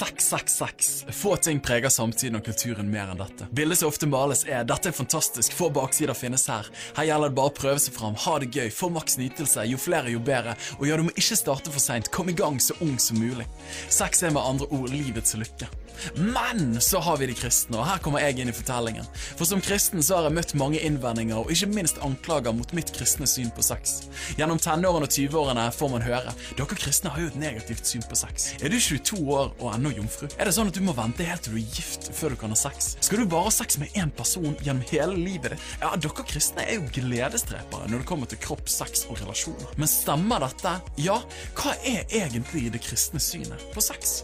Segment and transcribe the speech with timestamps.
[0.00, 1.04] Sex, sex, sex.
[1.08, 3.44] Få ting preger samtiden og kulturen mer enn dette.
[3.52, 6.70] Bildet som ofte males er 'dette er fantastisk, få baksider finnes her'.
[6.96, 9.76] Her gjelder det bare å prøve seg fram, ha det gøy, få maks nytelse, jo
[9.76, 10.56] flere jo bedre.
[10.78, 13.44] Og ja, du må ikke starte for seint, kom i gang så ung som mulig.
[13.90, 15.68] Sex er med andre ord livets lykke.
[16.16, 19.04] Men så har vi de kristne, og her kommer jeg inn i fortellingen.
[19.36, 22.92] For som kristen så har jeg møtt mange innvendinger og ikke minst anklager mot mitt
[22.96, 24.06] kristne syn på sex.
[24.38, 28.16] Gjennom tenårene og 20-årene får man høre dere kristne har jo et negativt syn på
[28.18, 28.50] sex.
[28.60, 30.28] Er du 22 år og ennå jomfru?
[30.36, 32.54] Er det sånn at du må vente helt til du er gift før du kan
[32.54, 32.94] ha sex?
[33.04, 35.68] Skal du bare ha sex med én person gjennom hele livet ditt?
[35.82, 39.72] Ja, dere kristne er jo gledesdrepere når det kommer til kropp, sex og relasjoner.
[39.80, 40.76] Men stemmer dette?
[41.00, 41.20] Ja,
[41.58, 44.20] hva er egentlig det kristne synet på sex?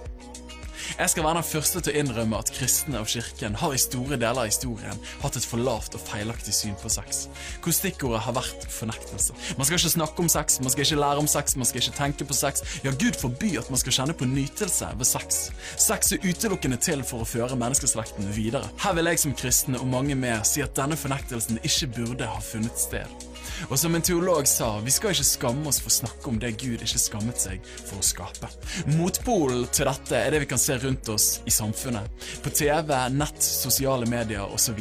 [0.99, 4.17] Jeg skal være den første til å innrømme at kristne og kirken har i store
[4.17, 7.27] deler av historien hatt et for lavt og feilaktig syn på sex,
[7.65, 9.37] hvor stikkordet har vært fornektelse.
[9.59, 11.97] Man skal ikke snakke om sex, man skal ikke lære om sex, man skal ikke
[11.99, 12.65] tenke på sex.
[12.87, 15.47] Ja, Gud forby at man skal kjenne på nytelse ved sex.
[15.77, 18.71] Sex er utelukkende til for å føre menneskeslekten videre.
[18.83, 22.43] Her vil jeg som kristne og mange mer si at denne fornektelsen ikke burde ha
[22.45, 23.26] funnet sted.
[23.69, 26.55] Og som en teolog sa, vi skal ikke skamme oss for å snakke om det
[26.61, 28.51] Gud ikke skammet seg for å skape.
[28.97, 32.27] Motpolen til dette er det vi kan se rundt oss i samfunnet.
[32.43, 34.81] På TV, nett, sosiale medier osv.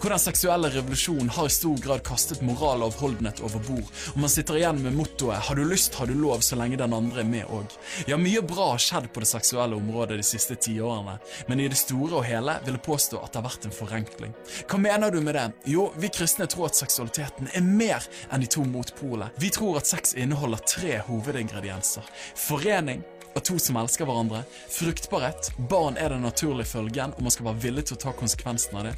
[0.00, 4.20] Hvor den seksuelle revolusjonen har i stor grad kastet moral og avholdenhet over bord, og
[4.24, 7.20] man sitter igjen med mottoet 'har du lyst, har du lov', så lenge den andre
[7.20, 7.66] er med òg.
[8.06, 11.18] Ja, mye bra har skjedd på det seksuelle området de siste tiårene,
[11.48, 14.34] men i det store og hele vil jeg påstå at det har vært en forenkling.
[14.68, 15.52] Hva mener du med det?
[15.66, 19.30] Jo, vi kristne tror at seksualiteten er mer enn de to motpolene.
[19.38, 22.02] Vi tror at sex inneholder tre hovedingredienser.
[22.34, 23.04] Forening,
[23.36, 24.44] av to som elsker hverandre.
[24.70, 25.50] Fruktbarhet.
[25.70, 28.88] Barn er den naturlige følgen, og man skal være villig til å ta konsekvensen av
[28.88, 28.94] det.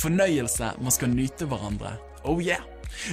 [0.00, 0.74] Fornøyelse.
[0.80, 1.96] Man skal nyte hverandre.
[2.24, 2.62] Oh yeah!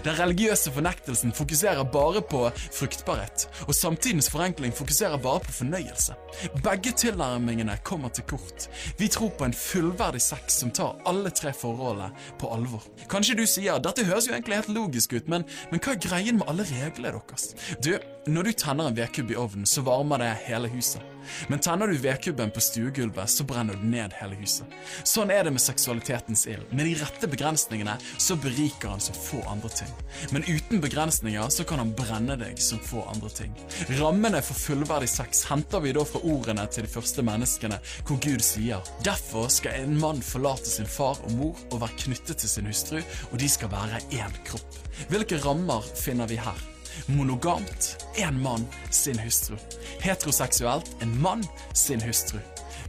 [0.06, 6.16] Den religiøse fornektelsen fokuserer bare på fruktbarhet, og samtidens forenkling fokuserer bare på fornøyelse.
[6.64, 8.70] Begge tilnærmingene kommer til kort.
[8.98, 12.86] Vi tror på en fullverdig sex som tar alle tre forholdene på alvor.
[13.10, 16.40] Kanskje du sier dette høres jo egentlig helt logisk ut, men, men hva er greien
[16.40, 17.52] med alle reglene deres?
[17.82, 17.96] Du,
[18.30, 21.02] når du tenner en vedkubb i ovnen, så varmer det hele huset.
[21.48, 24.70] Men tenner du vedkubben på stuegulvet, så brenner du ned hele huset.
[25.08, 26.68] Sånn er det med seksualitetens ild.
[26.70, 29.94] Med de rette begrensningene så beriker han som få andre ting.
[30.36, 33.56] Men uten begrensninger så kan han brenne deg som få andre ting.
[33.98, 38.46] Rammene for fullverdig sex henter vi da fra ordene til de første menneskene, hvor Gud
[38.46, 42.70] sier Derfor skal en mann forlate sin far og mor og være knyttet til sin
[42.70, 44.82] hustru, og de skal være én kropp.
[45.10, 46.68] Hvilke rammer finner vi her?
[47.08, 49.58] Monogamt en mann, sin hustru.
[50.02, 52.40] Heteroseksuelt en mann, sin hustru.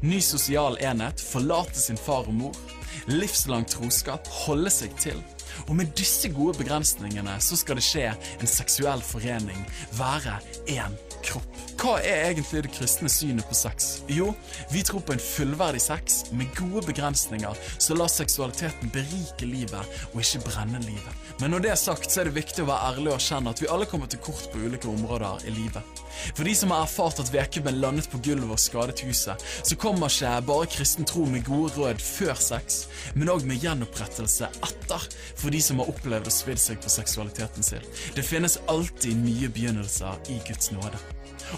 [0.02, 2.58] Ny sosial enhet, forlate sin far og mor.
[3.06, 5.22] Livslang troskap, holde seg til.
[5.68, 9.58] Og med disse gode begrensningene så skal det skje en seksuell forening,
[9.98, 10.38] være
[10.72, 11.58] én kropp.
[11.82, 13.90] Hva er egentlig det kristne synet på sex?
[14.10, 14.32] Jo,
[14.70, 20.20] vi tror på en fullverdig sex med gode begrensninger som lar seksualiteten berike livet og
[20.22, 21.21] ikke brenne livet.
[21.42, 23.58] Men når det er sagt, så er det viktig å være ærlig og erkjenne at
[23.58, 26.02] vi alle kommer til kort på ulike områder i livet.
[26.36, 30.06] For de som har erfart at vedkubben landet på gulvet og skadet huset, så kommer
[30.06, 32.84] ikke bare kristen tro med gode råd før sex,
[33.16, 37.66] men òg med gjenopprettelse etter, for de som har opplevd å svidd seg på seksualiteten
[37.66, 37.90] sin.
[38.14, 41.02] Det finnes alltid nye begynnelser i Guds nåde.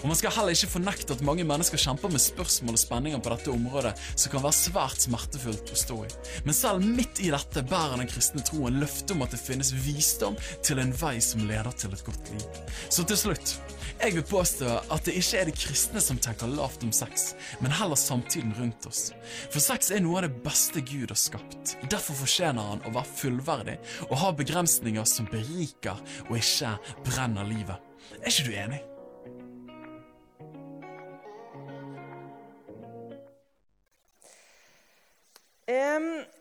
[0.01, 3.31] Og Man skal heller ikke fornekte at mange mennesker kjemper med spørsmål og spenninger på
[3.33, 6.11] dette området som kan være svært smertefullt å stå i.
[6.47, 10.37] Men selv midt i dette bærer den kristne troen løfte om at det finnes visdom
[10.65, 12.61] til en vei som leder til et godt liv.
[12.89, 13.55] Så til slutt,
[14.01, 17.31] jeg vil påstå at det ikke er de kristne som tenker lavt om sex,
[17.63, 19.07] men heller samtiden rundt oss.
[19.53, 21.77] For sex er noe av det beste Gud har skapt.
[21.91, 23.77] Derfor fortjener han å være fullverdig
[24.09, 26.75] og ha begrensninger som beriker og ikke
[27.07, 27.79] brenner livet.
[28.21, 28.83] Er ikke du enig?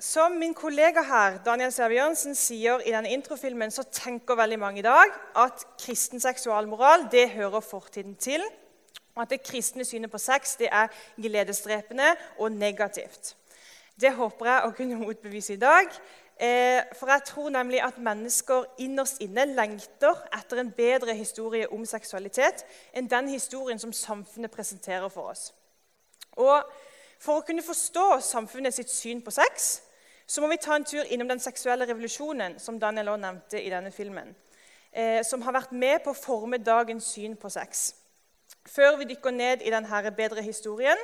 [0.00, 4.84] Som min kollega her, Daniel Serviansen, sier i denne introfilmen, så tenker veldig mange i
[4.84, 8.44] dag at kristen seksualmoral det hører fortiden til.
[9.14, 13.36] Og at det kristne synet på sex det er gledesdrepende og negativt.
[14.00, 15.88] Det håper jeg å kunne motbevise i dag.
[16.36, 21.84] Eh, for jeg tror nemlig at mennesker innerst inne lengter etter en bedre historie om
[21.86, 25.52] seksualitet enn den historien som samfunnet presenterer for oss.
[26.34, 26.66] Og
[27.24, 29.78] for å kunne forstå samfunnet sitt syn på sex
[30.26, 33.70] så må vi ta en tur innom den seksuelle revolusjonen som Daniel også nevnte i
[33.72, 34.34] denne filmen,
[34.92, 37.94] eh, som har vært med på å forme dagens syn på sex.
[38.64, 41.00] Før vi dykker ned i denne bedre historien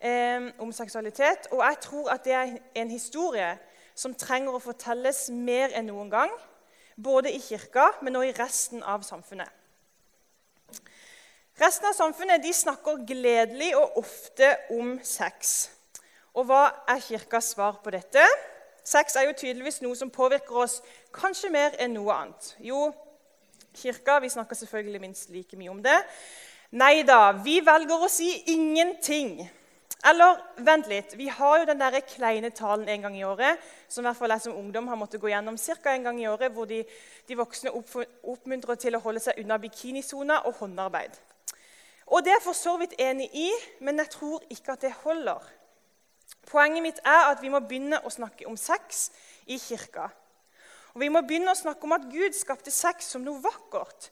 [0.00, 3.58] eh, om seksualitet Og jeg tror at det er en historie
[3.94, 6.32] som trenger å fortelles mer enn noen gang.
[6.96, 9.48] Både i kirka, men også i resten av samfunnet.
[11.56, 15.70] Resten av samfunnet de snakker gledelig og ofte om sex.
[16.36, 18.20] Og hva er Kirkas svar på dette?
[18.84, 20.82] Sex er jo tydeligvis noe som påvirker oss
[21.16, 22.50] kanskje mer enn noe annet.
[22.60, 22.90] Jo,
[23.72, 25.96] Kirka vi snakker selvfølgelig minst like mye om det.
[26.76, 29.38] Nei da, vi velger å si ingenting.
[30.04, 34.04] Eller vent litt, vi har jo den der kleine talen en gang i året som
[34.04, 35.94] i hvert fall jeg som ungdom har måttet gå gjennom ca.
[35.94, 36.82] en gang i året, hvor de,
[37.24, 41.16] de voksne oppmuntrer til å holde seg unna bikinisona og håndarbeid.
[42.06, 43.50] Og Det er jeg for så vidt enig i,
[43.80, 45.42] men jeg tror ikke at det holder.
[46.46, 49.10] Poenget mitt er at vi må begynne å snakke om sex
[49.46, 50.08] i kirka.
[50.94, 54.10] Og Vi må begynne å snakke om at Gud skapte sex som noe vakkert.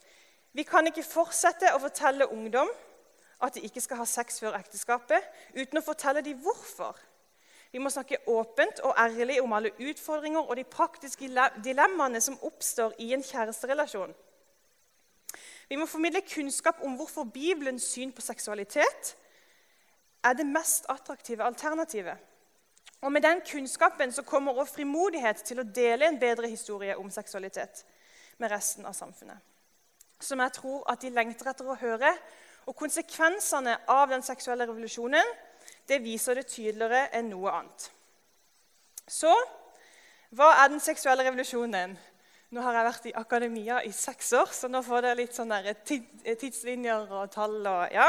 [0.52, 2.69] Vi kan ikke fortsette å fortelle ungdom
[3.43, 5.25] at de ikke skal ha sex før ekteskapet,
[5.55, 6.99] uten å fortelle dem hvorfor.
[7.75, 12.94] Vi må snakke åpent og ærlig om alle utfordringer og de praktiske dilemmaene som oppstår
[13.02, 14.14] i en kjæresterelasjon.
[15.69, 19.17] Vi må formidle kunnskap om hvorfor Bibelens syn på seksualitet
[20.25, 22.17] er det mest attraktive alternativet.
[23.01, 27.11] Og Med den kunnskapen så kommer også frimodighet til å dele en bedre historie om
[27.11, 27.85] seksualitet
[28.39, 29.39] med resten av samfunnet.
[30.21, 32.15] Som jeg tror at de lengter etter å høre.
[32.67, 35.35] Og konsekvensene av den seksuelle revolusjonen
[35.89, 37.91] det viser det tydeligere enn noe annet.
[39.05, 39.35] Så
[40.33, 41.99] hva er den seksuelle revolusjonen?
[42.55, 45.73] Nå har jeg vært i akademia i seks år, så nå får dere litt sånne
[45.83, 47.56] tidslinjer og tall.
[47.67, 48.05] Og, ja.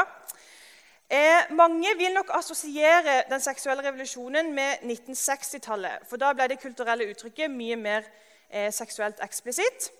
[1.10, 6.06] eh, mange vil nok assosiere den seksuelle revolusjonen med 1960-tallet.
[6.06, 9.90] For da ble det kulturelle uttrykket mye mer eh, seksuelt eksplisitt.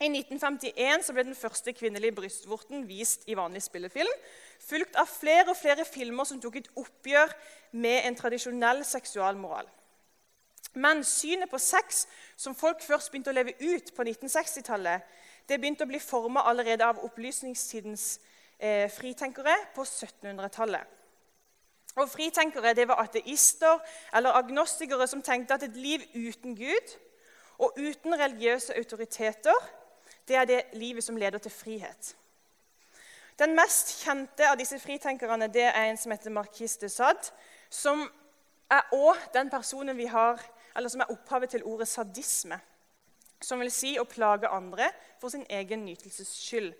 [0.00, 4.16] I 1951 ble den første kvinnelige brystvorten vist i vanlig spillefilm,
[4.64, 7.36] fulgt av flere og flere filmer som tok et oppgjør
[7.84, 9.68] med en tradisjonell seksualmoral.
[10.74, 12.06] Men synet på sex
[12.36, 15.04] som folk først begynte å leve ut på 1960-tallet,
[15.48, 18.18] det begynte å bli forma allerede av opplysningstidens
[18.58, 20.90] eh, fritenkere på 1700-tallet.
[21.94, 23.78] Og Fritenkere det var ateister
[24.16, 26.94] eller agnostikere som tenkte at et liv uten Gud
[27.62, 29.54] og uten religiøse autoriteter
[30.28, 32.16] det er det livet som leder til frihet.
[33.38, 37.30] Den mest kjente av disse fritenkerne det er en som heter Marquis de Sade,
[37.70, 38.06] som
[38.70, 40.40] er òg den personen vi har
[40.76, 42.60] eller som er opphavet til ordet sadisme,
[43.42, 44.88] som vil si å plage andre
[45.20, 46.72] for sin egen nytelses skyld.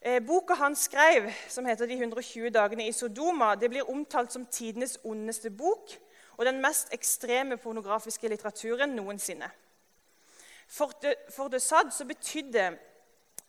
[0.00, 4.46] Eh, boka han skrev, som heter 'De 120 dagene i Sodoma', det blir omtalt som
[4.46, 5.90] tidenes ondeste bok
[6.36, 9.50] og den mest ekstreme pornografiske litteraturen noensinne.
[10.68, 12.78] For de, for de Sad så betydde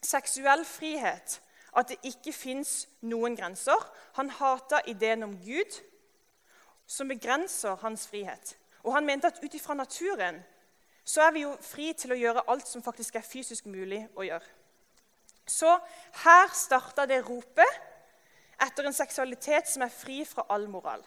[0.01, 1.41] seksuell frihet
[1.77, 3.77] at det ikke fins noen grenser.
[4.13, 5.81] Han hata ideen om Gud,
[6.87, 8.57] som begrenser hans frihet.
[8.83, 10.39] Og han mente at ut ifra naturen
[11.03, 14.25] så er vi jo fri til å gjøre alt som faktisk er fysisk mulig å
[14.27, 14.45] gjøre.
[15.49, 15.71] Så
[16.23, 17.79] her starta det ropet
[18.61, 21.01] etter en seksualitet som er fri fra all moral.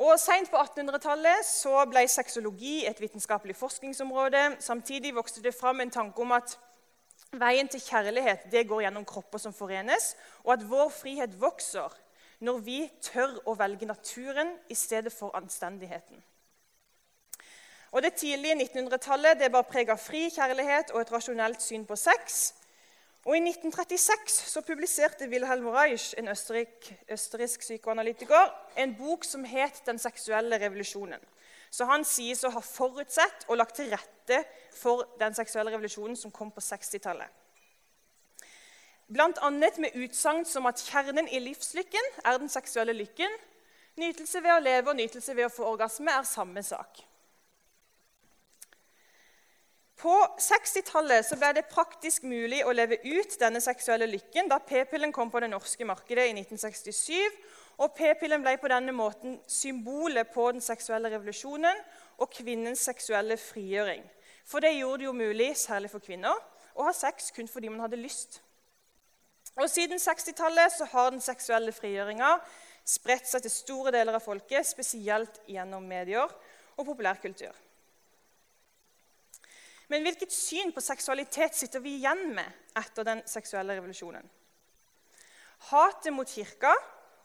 [0.00, 4.56] Og Seint på 1800-tallet så ble sexologi et vitenskapelig forskningsområde.
[4.64, 6.56] Samtidig vokste det fram en tanke om at
[7.36, 10.14] veien til kjærlighet det går gjennom kropper som forenes,
[10.44, 11.92] og at vår frihet vokser
[12.42, 16.18] når vi tør å velge naturen i stedet for anstendigheten.
[17.92, 22.54] Og Det tidlige 1900-tallet var preg av fri kjærlighet og et rasjonelt syn på sex.
[23.22, 29.82] Og I 1936 så publiserte Wilhelm Reich, en østerrik, østerriksk psykoanalytiker, en bok som het
[29.86, 31.22] 'Den seksuelle revolusjonen'.
[31.70, 34.44] Så Han sies å ha forutsett og lagt til rette
[34.74, 37.41] for den seksuelle revolusjonen som kom på 60-tallet.
[39.12, 39.50] Bl.a.
[39.52, 43.32] med utsagn som at kjernen i livslykken er den seksuelle lykken.
[44.00, 47.02] Nytelse ved å leve og nytelse ved å få orgasme er samme sak.
[50.00, 55.28] På 60-tallet ble det praktisk mulig å leve ut denne seksuelle lykken da p-pillen kom
[55.30, 57.12] på det norske markedet i 1967.
[57.84, 61.84] og P-pillen ble på denne måten symbolet på den seksuelle revolusjonen
[62.18, 64.02] og kvinnens seksuelle frigjøring.
[64.48, 66.34] For det gjorde det jo mulig, særlig for kvinner,
[66.74, 68.40] å ha sex kun fordi man hadde lyst.
[69.56, 72.36] Og Siden 60-tallet har den seksuelle frigjøringa
[72.88, 76.30] spredt seg til store deler av folket, spesielt gjennom medier
[76.76, 77.52] og populærkultur.
[79.92, 84.24] Men hvilket syn på seksualitet sitter vi igjen med etter den seksuelle revolusjonen?
[85.68, 86.72] Hatet mot kirka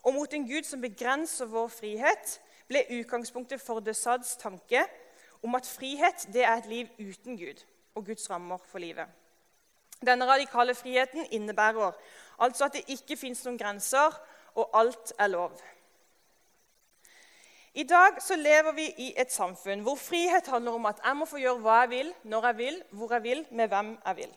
[0.04, 2.34] og mot en gud som begrenser vår frihet,
[2.68, 4.84] ble utgangspunktet for de Sads tanke
[5.46, 7.64] om at frihet er et liv uten Gud
[7.96, 9.08] og Guds rammer for livet.
[10.06, 11.92] Denne radikale friheten innebærer
[12.38, 14.14] altså at det ikke fins noen grenser,
[14.58, 15.54] og alt er lov.
[17.78, 21.28] I dag så lever vi i et samfunn hvor frihet handler om at jeg må
[21.30, 24.32] få gjøre hva jeg vil, når jeg vil, hvor jeg vil, med hvem jeg vil.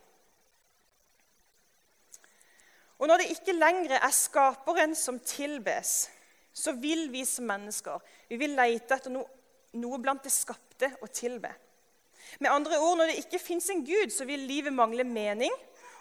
[3.00, 6.10] Og når det ikke lenger er skaperen som tilbes,
[6.52, 9.24] så vil vi som mennesker vi vil lete etter noe,
[9.80, 11.54] noe blant det skapte å tilbe.
[12.38, 15.52] Med andre ord, Når det ikke fins en gud, så vil livet mangle mening.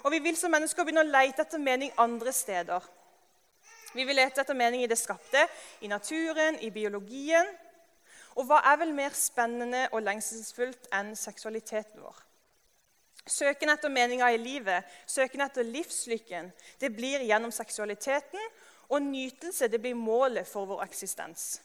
[0.04, 2.86] Og vi vil som mennesker begynne å lete etter mening andre steder.
[3.94, 5.48] Vi vil lete etter mening i det skapte,
[5.82, 7.48] i naturen, i biologien.
[8.38, 12.26] Og hva er vel mer spennende og lengselsfullt enn seksualiteten vår?
[13.30, 18.40] Søken etter meninga i livet, søken etter livslykken, det blir gjennom seksualiteten.
[18.90, 21.60] Og nytelse det blir målet for vår eksistens.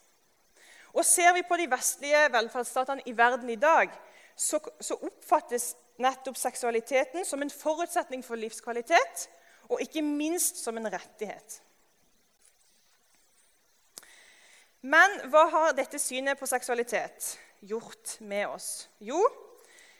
[0.92, 3.88] Og Ser vi på de vestlige velferdsstatene i verden i dag,
[4.36, 9.28] så, så oppfattes nettopp seksualiteten som en forutsetning for livskvalitet,
[9.70, 11.60] og ikke minst som en rettighet.
[14.84, 17.30] Men hva har dette synet på seksualitet
[17.64, 18.90] gjort med oss?
[19.00, 19.22] Jo,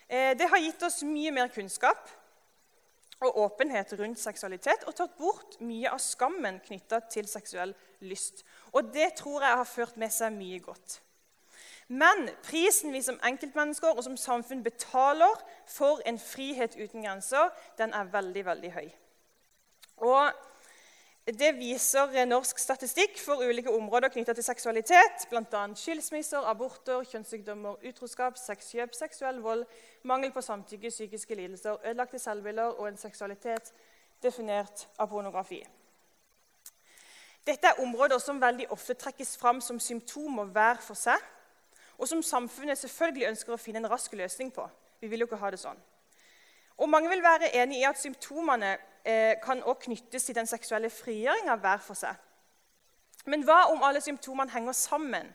[0.09, 2.11] eh, det har gitt oss mye mer kunnskap
[3.25, 7.73] og åpenhet rundt seksualitet og tatt bort mye av skammen knytta til seksuell
[8.05, 8.45] lyst.
[8.77, 10.99] Og det tror jeg har ført med seg mye godt.
[11.89, 15.37] Men prisen vi som enkeltmennesker og som samfunn betaler
[15.69, 18.89] for en frihet uten grenser, den er veldig, veldig høy.
[19.97, 20.33] Og
[21.25, 25.63] det viser norsk statistikk for ulike områder knytta til seksualitet, bl.a.
[25.77, 29.65] skilsmisser, aborter, kjønnssykdommer, utroskap, sexkjøp, seksuell vold,
[30.05, 33.73] mangel på samtykke, psykiske lidelser, ødelagte selvbilder og en seksualitet
[34.25, 35.63] definert av pornografi.
[37.45, 41.21] Dette er områder som veldig ofte trekkes fram som symptomer hver for seg,
[41.99, 44.67] og som samfunnet selvfølgelig ønsker å finne en rask løsning på.
[45.01, 45.81] Vi vil jo ikke ha det sånn.
[46.77, 50.91] Og Mange vil være enig i at symptomene eh, kan også knyttes til den seksuelle
[50.91, 52.19] frigjøringa hver for seg.
[53.31, 55.31] Men hva om alle symptomene henger sammen?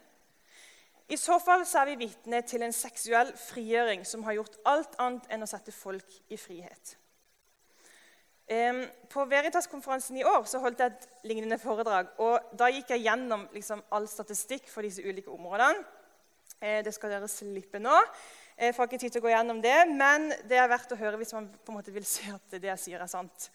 [1.09, 4.97] I så fall så er vi vitne til en seksuell frigjøring som har gjort alt
[5.01, 6.99] annet enn å sette folk i frihet.
[9.09, 12.07] På Veritas-konferansen i år så holdt jeg et lignende foredrag.
[12.17, 15.85] og Da gikk jeg gjennom liksom, all statistikk for disse ulike områdene.
[16.59, 17.95] Eh, det skal dere slippe nå.
[18.59, 21.19] Jeg får ikke tid til å gå gjennom det, men det er verdt å høre
[21.21, 23.49] hvis man på en måte vil se at det jeg sier, er sant.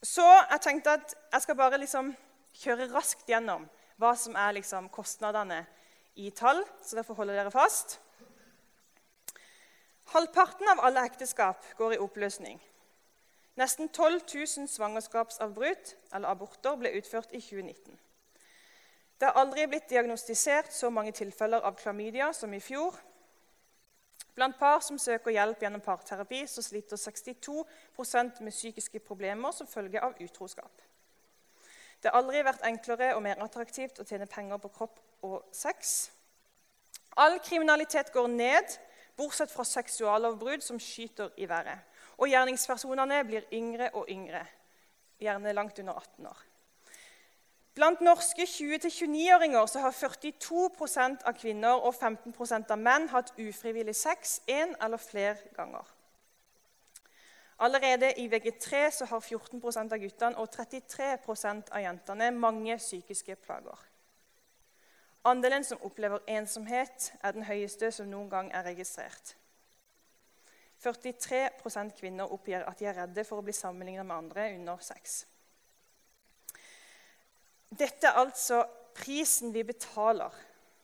[0.00, 2.14] så jeg tenkte at jeg skal bare liksom
[2.62, 3.66] kjøre raskt gjennom
[4.00, 5.64] hva som er liksom kostnadene
[6.14, 7.98] i tall, så derfor holder dere fast.
[10.14, 12.60] Halvparten av alle ekteskap går i oppløsning.
[13.58, 17.98] Nesten 12 000 svangerskapsavbrudd eller aborter ble utført i 2019.
[19.18, 22.96] Det har aldri blitt diagnostisert så mange tilfeller av klamydia som i fjor.
[24.34, 30.02] Blant par som søker hjelp gjennom parterapi, så sliter 62% med psykiske problemer som følge
[30.02, 30.82] av utroskap.
[32.02, 36.10] Det har aldri vært enklere og mer attraktivt å tjene penger på kropp og sex.
[37.16, 38.74] All kriminalitet går ned,
[39.16, 41.86] bortsett fra seksuallovbrudd som skyter i været.
[42.18, 44.42] Og gjerningspersonene blir yngre og yngre,
[45.22, 46.42] gjerne langt under 18 år.
[47.74, 54.76] Blant norske 20-29-åringer har 42% av kvinner og 15% av menn hatt ufrivillig sex én
[54.78, 55.88] eller flere ganger.
[57.58, 63.84] Allerede i VG3 har 14% av guttene og 33% av jentene mange psykiske plager.
[65.24, 69.36] Andelen som opplever ensomhet, er den høyeste som noen gang er registrert.
[70.84, 75.24] 43% kvinner oppgir at de er redde for å bli sammenlignet med andre under sex.
[77.78, 78.64] Dette er altså
[78.94, 80.34] prisen vi betaler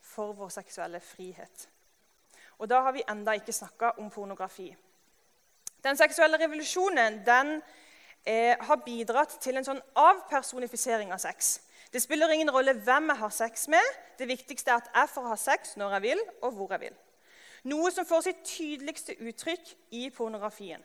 [0.01, 1.67] for vår seksuelle frihet.
[2.59, 4.67] Og da har vi enda ikke snakka om pornografi.
[5.83, 7.61] Den seksuelle revolusjonen den,
[8.25, 11.59] eh, har bidratt til en sånn avpersonifisering av sex.
[11.93, 13.83] Det spiller ingen rolle hvem jeg har sex med.
[14.17, 16.95] Det viktigste er at jeg får ha sex når jeg vil, og hvor jeg vil.
[17.63, 20.83] Noe som får sitt tydeligste uttrykk i pornografien.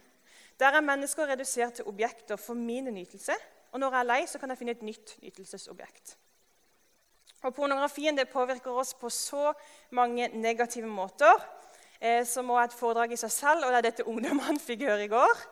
[0.61, 3.33] Der er mennesker redusert til objekter for min nytelse
[3.77, 6.15] og når jeg er lei, så kan jeg finne et nytt nytelsesobjekt.
[7.45, 9.51] Og Pornografien det påvirker oss på så
[9.93, 11.43] mange negative måter.
[12.01, 14.87] Eh, som også er et foredrag i seg selv, og det er dette ungdommene fikk
[14.89, 15.43] høre i går.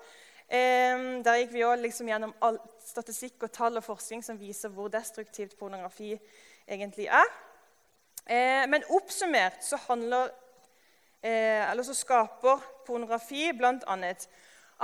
[0.49, 4.73] Eh, der gikk vi også liksom gjennom all statistikk og tall og forskning som viser
[4.73, 6.15] hvor destruktivt pornografi
[6.65, 7.29] egentlig er.
[8.25, 10.33] Eh, men oppsummert så handler
[11.21, 14.01] eh, eller så skaper pornografi bl.a.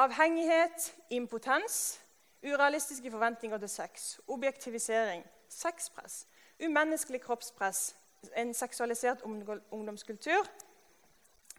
[0.05, 2.01] avhengighet, impotens,
[2.45, 6.27] Urealistiske forventninger til sex, objektivisering, sexpress,
[6.65, 7.97] umenneskelig kroppspress,
[8.37, 9.23] en seksualisert
[9.71, 10.47] ungdomskultur.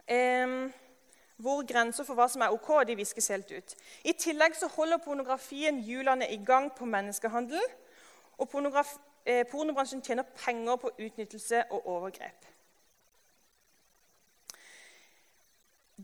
[0.08, 0.70] Eh,
[1.42, 3.74] hvor grenser for hva som er ok, de viskes helt ut.
[4.04, 7.62] I tillegg så holder pornografien hjulene i gang på menneskehandel.
[8.38, 8.48] Og
[9.26, 12.46] eh, pornobransjen tjener penger på utnyttelse og overgrep.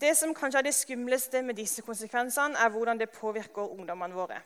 [0.00, 4.40] Det som kanskje er det skumleste med disse konsekvensene, er hvordan det påvirker ungdommene våre.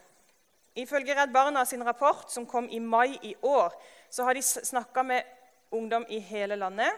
[0.75, 3.75] Ifølge Redd Barna sin rapport som kom i mai i år,
[4.11, 5.23] så har de snakka med
[5.71, 6.93] ungdom i hele landet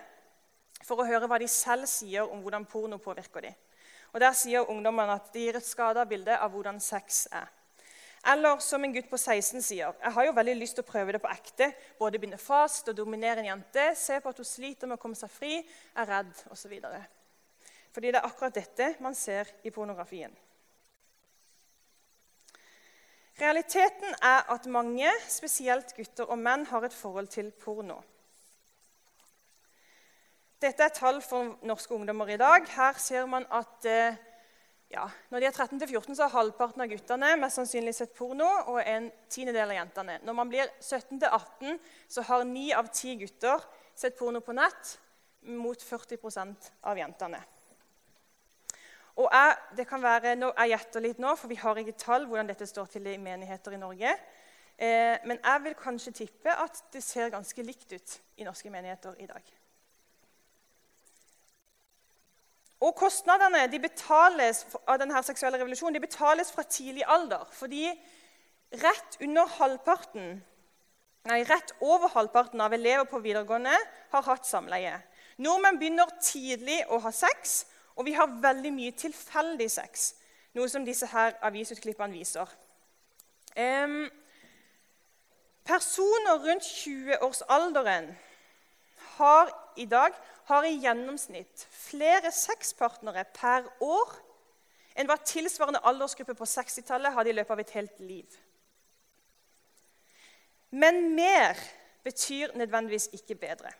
[0.84, 3.56] for å høre hva de selv sier om hvordan porno påvirker dem.
[4.14, 7.50] Og Der sier ungdommene at de gir et skada bilde av hvordan sex er.
[8.30, 11.16] Eller som en gutt på 16 sier jeg har jo veldig lyst til å prøve
[11.16, 11.72] det på ekte.
[11.98, 15.18] Både binde fast og dominere en jente, se på at hun sliter med å komme
[15.18, 15.58] seg fri,
[15.98, 16.78] er redd osv.
[17.92, 20.32] Fordi det er akkurat dette man ser i pornografien.
[23.40, 27.96] Realiteten er at mange, spesielt gutter og menn, har et forhold til porno.
[30.62, 32.68] Dette er tall for norske ungdommer i dag.
[32.76, 34.20] Her ser man at eh,
[34.94, 38.78] ja, Når de er 13-14, så har halvparten av guttene mest sannsynlig sett porno, og
[38.78, 40.20] en tiendedel av jentene.
[40.22, 43.64] Når man blir 17-18, så har ni av ti gutter
[43.98, 44.94] sett porno på nett,
[45.50, 47.42] mot 40% av jentene.
[49.14, 52.48] Og jeg, det kan være, jeg gjetter litt nå, for vi har ikke tall hvordan
[52.50, 54.14] dette står til i menigheter i Norge.
[54.74, 59.14] Eh, men jeg vil kanskje tippe at det ser ganske likt ut i norske menigheter
[59.22, 59.52] i dag.
[62.82, 67.46] Og kostnadene de betales av denne seksuelle revolusjonen de betales fra tidlig alder.
[67.54, 67.86] Fordi
[68.82, 69.20] rett
[69.58, 70.42] halvparten,
[71.30, 73.76] nei, rett over halvparten av elever på videregående
[74.10, 74.98] har hatt samleie.
[75.38, 77.64] Nordmenn begynner tidlig å ha sex,
[77.96, 80.12] og vi har veldig mye tilfeldig sex.
[80.54, 82.50] Noe som disse her avisutklippene viser.
[83.54, 84.08] Um,
[85.66, 88.10] personer rundt 20-årsalderen
[89.16, 94.10] har i dag har i gjennomsnitt flere sexpartnere per år
[94.94, 98.36] enn hva tilsvarende aldersgruppe på 60-tallet hadde i løpet av et helt liv.
[100.74, 101.58] Men mer
[102.04, 103.70] betyr nødvendigvis ikke bedre.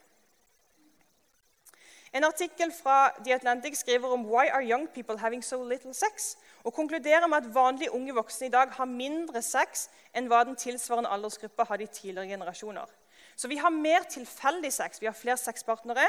[2.14, 6.36] En artikkel fra The Atlantic skriver om «Why are young people having so little sex?»
[6.64, 10.56] og konkluderer med at vanlige unge voksne i dag har mindre sex enn hva den
[10.56, 12.86] tilsvarende aldersgruppa hadde i tidligere generasjoner.
[13.36, 16.06] Så vi har mer tilfeldig sex, vi har flere sexpartnere,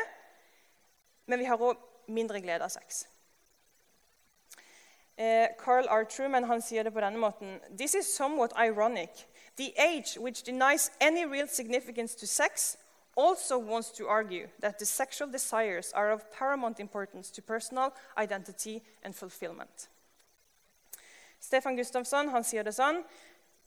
[1.26, 3.08] men vi har òg mindre glede av sex.
[5.18, 6.04] Eh, Carl R.
[6.04, 9.26] Truman han sier det på denne måten This is somewhat ironic.
[9.58, 12.78] The age which denies any real significance to sex
[13.16, 18.82] also wants to argue that the sexual desires are of paramount importance to personal identity
[19.04, 19.90] and fulfillment.
[21.40, 23.04] Stefan Gustafsson han sier det sånn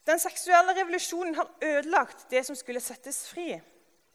[0.09, 3.59] Den seksuelle revolusjonen har ødelagt det som skulle settes fri.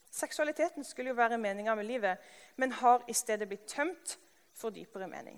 [0.09, 2.17] Seksualiteten skulle jo være meninga med livet,
[2.57, 4.17] men har i stedet blitt tømt
[4.57, 5.37] for dypere mening.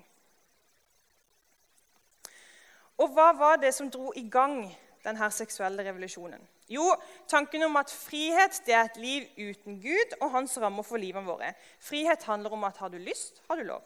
[2.96, 4.62] Og hva var det som dro i gang
[5.04, 6.40] denne seksuelle revolusjonen?
[6.68, 6.84] Jo,
[7.30, 11.26] tanken om at frihet det er et liv uten Gud og hans rammer for livene
[11.28, 11.52] våre.
[11.78, 13.84] Frihet handler om at har du lyst, har du lov.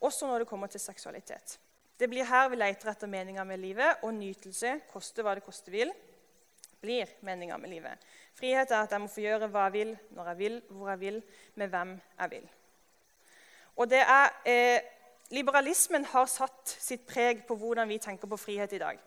[0.00, 1.58] Også når det kommer til seksualitet.
[2.00, 5.70] Det blir her vi leter etter meninga med livet, og nytelse, koste hva det koste
[5.70, 5.92] vil,
[6.80, 8.06] blir meninga med livet.
[8.34, 11.00] Frihet er at jeg må få gjøre hva jeg vil, når jeg vil, hvor jeg
[11.02, 11.20] vil,
[11.60, 11.92] med hvem
[12.22, 12.48] jeg vil.
[13.76, 14.80] Og det er, eh,
[15.30, 18.98] Liberalismen har satt sitt preg på hvordan vi tenker på frihet i dag.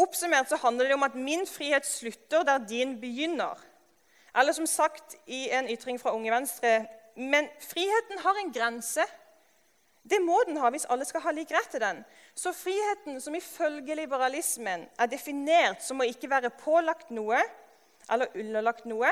[0.00, 3.58] Oppsummert så handler det om at min frihet slutter der din begynner.
[4.36, 6.86] Eller som sagt i en ytring fra Unge Venstre
[7.16, 9.04] Men friheten har en grense.
[10.10, 11.98] Det må den ha hvis alle skal ha lik rett til den.
[12.34, 17.42] Så friheten, som ifølge liberalismen er definert som å ikke være pålagt noe
[18.10, 19.10] eller underlagt noe,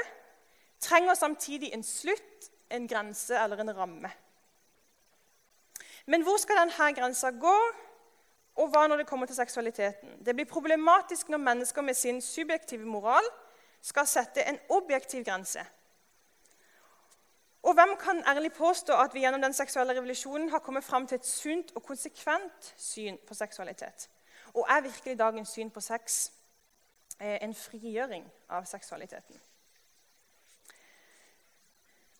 [0.81, 4.11] trenger samtidig en slutt, en grense eller en ramme.
[6.07, 7.57] Men hvor skal denne grensa gå,
[8.59, 10.19] og hva når det kommer til seksualiteten?
[10.27, 13.25] Det blir problematisk når mennesker med sin subjektive moral
[13.83, 15.63] skal sette en objektiv grense.
[17.63, 21.19] Og hvem kan ærlig påstå at vi gjennom den seksuelle revolusjonen har kommet fram til
[21.19, 24.11] et sunt og konsekvent syn på seksualitet?
[24.55, 26.31] Og er virkelig dagens syn på sex
[27.21, 29.41] eh, en frigjøring av seksualiteten?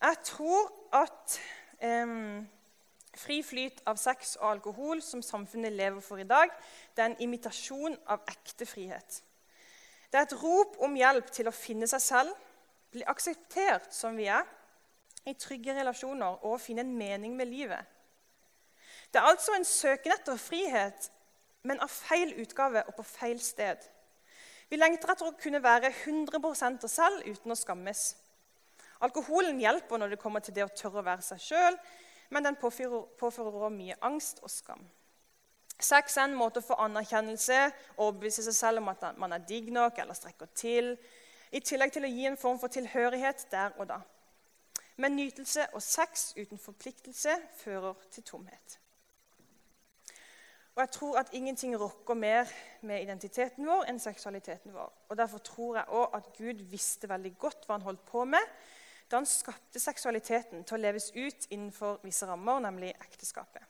[0.01, 1.39] Jeg tror at
[1.79, 2.07] eh,
[3.17, 6.51] fri flyt av sex og alkohol som samfunnet lever for i dag,
[6.95, 9.21] det er en imitasjon av ekte frihet.
[10.09, 12.33] Det er et rop om hjelp til å finne seg selv,
[12.89, 14.45] bli akseptert som vi er,
[15.27, 17.85] i trygge relasjoner og finne en mening med livet.
[19.13, 21.09] Det er altså en søken etter frihet,
[21.67, 23.81] men av feil utgave og på feil sted.
[24.69, 28.03] Vi lengter etter å kunne være 100% oss selv uten å skammes.
[29.05, 31.77] Alkoholen hjelper når det kommer til det å tørre å være seg sjøl,
[32.29, 34.81] men den påfører også mye angst og skam.
[35.79, 37.59] Sex er en måte å få anerkjennelse
[37.95, 40.95] og overbevise seg selv om at man er digg nok eller strekker til,
[41.51, 44.01] i tillegg til å gi en form for tilhørighet der og da.
[44.99, 48.79] Men nytelse og sex uten forpliktelse fører til tomhet.
[50.75, 52.51] Og jeg tror at ingenting rokker mer
[52.87, 54.91] med identiteten vår enn seksualiteten vår.
[55.09, 58.53] Og Derfor tror jeg òg at Gud visste veldig godt hva han holdt på med
[59.09, 63.63] da han skapte seksualiteten til å leves ut innenfor visse rammer, nemlig ekteskapet.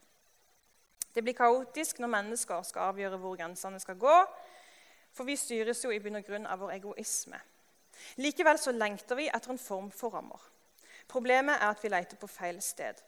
[1.15, 4.17] Det blir kaotisk når mennesker skal avgjøre hvor grensene skal gå,
[5.15, 7.39] for vi styres jo i bunn og grunn av vår egoisme.
[8.21, 10.41] Likevel så lengter vi etter en form for rammer.
[11.09, 12.99] Problemet er at vi leter på feil sted.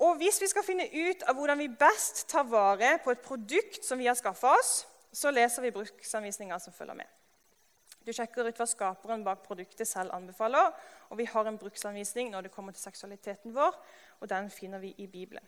[0.00, 3.84] Og hvis vi skal finne ut av hvordan vi best tar vare på et produkt
[3.84, 4.72] som vi har skaffa oss,
[5.12, 7.19] så leser vi bruksanvisninga som følger med.
[8.06, 10.72] Du sjekker ut hva skaperen bak produktet selv anbefaler,
[11.10, 13.76] og vi har en bruksanvisning når det kommer til seksualiteten vår,
[14.20, 15.44] og den finner vi i Bibelen.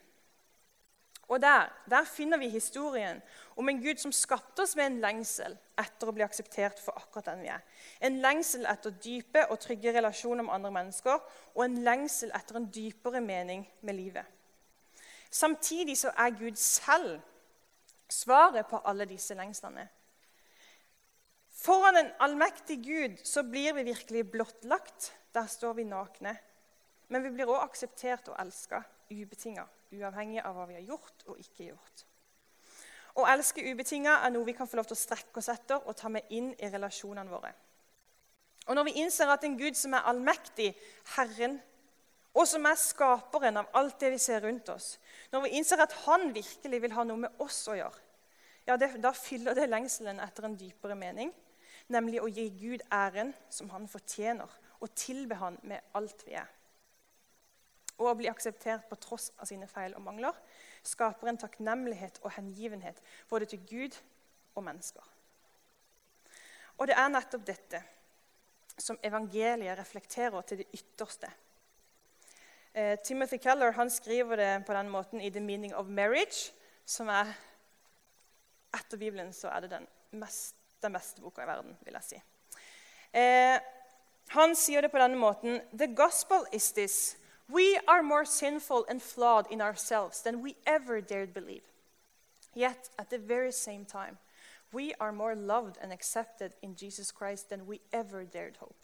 [1.32, 3.22] Og der, der finner vi historien
[3.56, 7.30] om en Gud som skapte oss med en lengsel etter å bli akseptert for akkurat
[7.30, 7.62] den vi er.
[8.04, 11.22] En lengsel etter dype og trygge relasjoner med andre mennesker,
[11.54, 14.28] og en lengsel etter en dypere mening med livet.
[15.32, 17.20] Samtidig så er Gud selv
[18.12, 19.86] svaret på alle disse lengslene.
[21.62, 25.12] Foran en allmektig Gud så blir vi virkelig blottlagt.
[25.34, 26.34] Der står vi nakne.
[27.08, 28.80] Men vi blir også akseptert og elska
[29.12, 32.04] ubetinga, uavhengig av hva vi har gjort og ikke gjort.
[33.20, 35.96] Å elske ubetinga er noe vi kan få lov til å strekke oss etter og
[35.98, 37.52] ta med inn i relasjonene våre.
[38.66, 40.72] Og Når vi innser at en Gud som er allmektig,
[41.14, 41.60] Herren,
[42.32, 44.96] og som er skaperen av alt det vi ser rundt oss,
[45.30, 48.08] når vi innser at han virkelig vil ha noe med oss å gjøre,
[48.64, 51.32] ja, det, da fyller det lengselen etter en dypere mening,
[51.92, 54.50] nemlig å gi Gud æren som han fortjener,
[54.82, 56.48] og tilbe han med alt vi er.
[58.00, 60.38] Og å bli akseptert på tross av sine feil og mangler
[60.82, 62.98] skaper en takknemlighet og hengivenhet
[63.30, 63.98] både til Gud
[64.56, 65.04] og mennesker.
[66.80, 67.82] Og det er nettopp dette
[68.80, 71.30] som evangeliet reflekterer til det ytterste
[72.74, 76.52] Eh, Timothy Keller skriver det på den måten i 'The Meaning of Marriage',
[76.84, 77.26] som er
[78.74, 82.22] Etter Bibelen så er det den, mest, den beste boka i verden, vil jeg si.
[83.12, 83.58] Eh,
[84.32, 87.16] han sier det på denne måten The gospel is this.
[87.48, 91.64] We are more sinful and flawed in ourselves than we ever dared believe.
[92.54, 94.18] Yet, at the very same time,
[94.72, 98.74] we are more loved and accepted in Jesus Christ than we ever dared hope.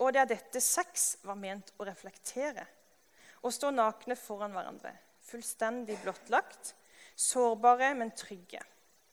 [0.00, 2.64] Og det er dette sex var ment å reflektere.
[3.44, 4.94] Å stå nakne foran hverandre,
[5.28, 6.74] fullstendig blottlagt,
[7.20, 8.62] sårbare, men trygge.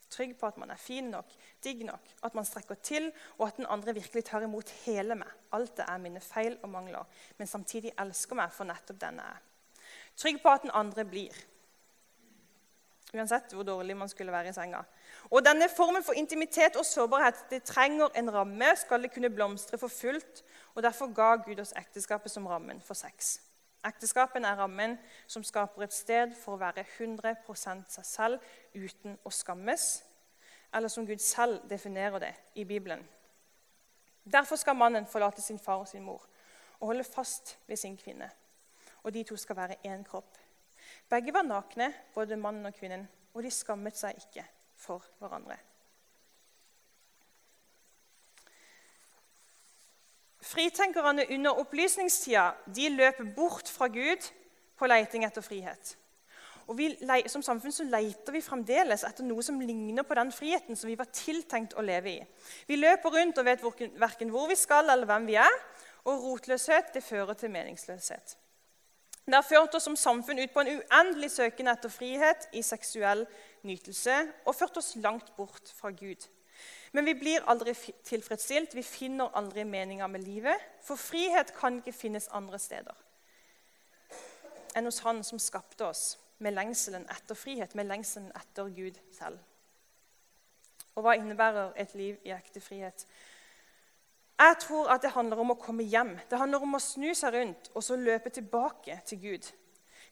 [0.09, 3.57] Trygg på at man er fin nok, digg nok, at man strekker til, og at
[3.57, 5.33] den andre virkelig tar imot hele meg.
[5.51, 7.03] Alt det er mine feil og mangler,
[7.37, 9.43] men samtidig elsker meg for nettopp den jeg er.
[10.17, 11.35] Trygg på at den andre blir.
[13.15, 14.81] Uansett hvor dårlig man skulle være i senga.
[15.31, 19.79] Og Denne formen for intimitet og sårbarhet det trenger en ramme skal det kunne blomstre
[19.79, 20.43] for fullt.
[20.75, 23.37] og Derfor ga Gud oss ekteskapet som rammen for sex.
[23.85, 29.31] Ekteskapen er rammen som skaper et sted for å være 100% seg selv uten å
[29.31, 29.85] skammes,
[30.73, 33.05] eller som Gud selv definerer det i Bibelen.
[34.27, 36.25] Derfor skal mannen forlate sin far og sin mor
[36.79, 38.29] og holde fast ved sin kvinne.
[39.03, 40.37] Og de to skal være én kropp.
[41.09, 44.43] Begge var nakne, både mannen og kvinnen, og de skammet seg ikke
[44.75, 45.57] for hverandre.
[50.47, 54.29] Fritenkerne under opplysningstida de løper bort fra Gud
[54.79, 55.97] på leiting etter frihet.
[56.67, 56.87] Og vi,
[57.27, 60.97] Som samfunn så leter vi fremdeles etter noe som ligner på den friheten som vi
[60.99, 62.25] var tiltenkt å leve i.
[62.67, 63.63] Vi løper rundt og vet
[63.99, 65.61] verken hvor vi skal eller hvem vi er.
[66.07, 68.37] Og rotløshet det fører til meningsløshet.
[69.27, 73.25] Det har ført oss som samfunn ut på en uendelig søken etter frihet i seksuell
[73.67, 76.23] nytelse og ført oss langt bort fra Gud.
[76.91, 77.73] Men vi blir aldri
[78.07, 80.61] tilfredsstilt, vi finner aldri meninga med livet.
[80.83, 83.03] For frihet kan ikke finnes andre steder
[84.77, 89.39] enn hos Han som skapte oss, med lengselen etter frihet, med lengselen etter Gud selv.
[90.93, 93.07] Og hva innebærer et liv i ekte frihet?
[94.37, 96.13] Jeg tror at det handler om å komme hjem.
[96.29, 99.49] Det handler om å snu seg rundt og så løpe tilbake til Gud.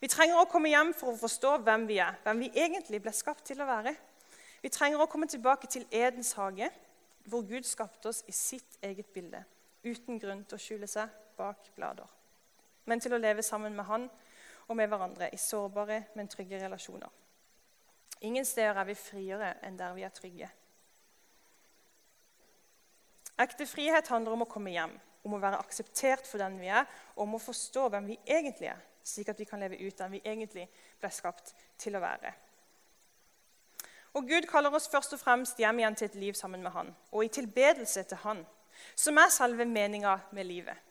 [0.01, 3.13] Vi trenger å komme hjem for å forstå hvem vi er, hvem vi egentlig ble
[3.13, 3.93] skapt til å være.
[4.65, 6.71] Vi trenger å komme tilbake til Edens hage,
[7.29, 9.43] hvor Gud skapte oss i sitt eget bilde,
[9.85, 12.07] uten grunn til å skjule seg bak blader,
[12.89, 14.07] men til å leve sammen med Han
[14.65, 17.11] og med hverandre i sårbare, men trygge relasjoner.
[18.25, 20.49] Ingen steder er vi friere enn der vi er trygge.
[23.45, 24.95] Ekte frihet handler om å komme hjem,
[25.29, 28.73] om å være akseptert for den vi er, og om å forstå hvem vi egentlig
[28.73, 30.65] er, slik at vi kan leve ut den vi egentlig
[30.97, 32.33] ble skapt til å være.
[34.15, 36.95] Og Gud kaller oss først og fremst hjem igjen til et liv sammen med Han,
[37.11, 38.45] og i tilbedelse til Han,
[38.95, 40.85] som er selve meninga med livet.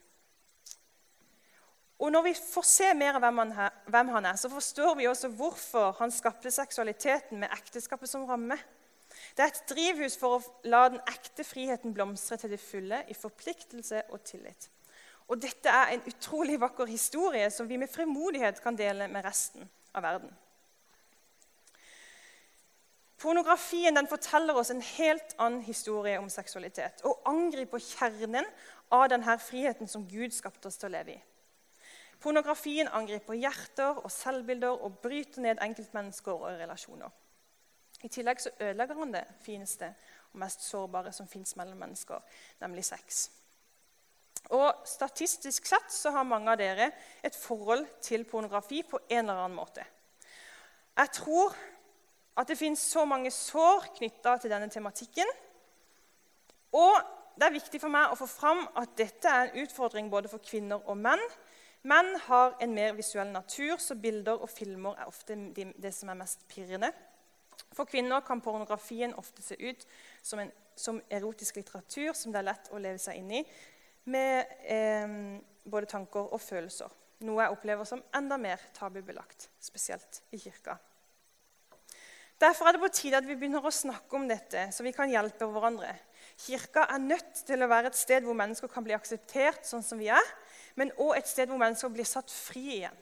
[1.99, 5.95] Og når vi får se mer av hvem han, er, så forstår vi også hvorfor
[6.01, 8.59] han skapte seksualiteten med ekteskapet som ramme.
[9.37, 13.17] Det er et drivhus for å la den ekte friheten blomstre til det fulle i
[13.17, 14.69] forpliktelse og tillit.
[15.31, 19.65] Og Dette er en utrolig vakker historie som vi med frimodighet kan dele med resten
[19.95, 20.35] av verden.
[23.25, 28.45] Pornografien den forteller oss en helt annen historie om seksualitet og angriper kjernen
[28.93, 31.23] av denne friheten som Gud skapte oss til å leve i.
[32.21, 37.09] Pornografien angriper hjerter og selvbilder og bryter ned enkeltmennesker og relasjoner.
[38.05, 39.89] I tillegg så ødelegger han det fineste
[40.35, 42.21] og mest sårbare som fins mellom mennesker,
[42.61, 43.31] nemlig sex.
[44.53, 46.93] Og Statistisk sett så har mange av dere
[47.25, 49.87] et forhold til pornografi på en eller annen måte.
[50.95, 51.57] Jeg tror
[52.37, 55.29] at det fins så mange sår knytta til denne tematikken.
[56.75, 56.95] Og
[57.39, 60.43] det er viktig for meg å få fram at dette er en utfordring både for
[60.43, 61.23] kvinner og menn.
[61.85, 66.19] Menn har en mer visuell natur, så bilder og filmer er ofte det som er
[66.19, 66.91] mest pirrende.
[67.75, 69.87] For kvinner kan pornografien ofte se ut
[70.23, 73.43] som, en, som erotisk litteratur som det er lett å leve seg inn i,
[74.11, 75.19] med eh,
[75.71, 76.91] både tanker og følelser.
[77.25, 80.77] Noe jeg opplever som enda mer tabubelagt, spesielt i kirka.
[82.45, 85.09] Derfor er det på tide at vi begynner å snakke om dette, så vi kan
[85.09, 85.95] hjelpe hverandre.
[86.45, 90.01] Kirka er nødt til å være et sted hvor mennesker kan bli akseptert sånn som
[90.01, 90.33] vi er,
[90.77, 92.99] men òg et sted hvor mennesker blir satt fri igjen.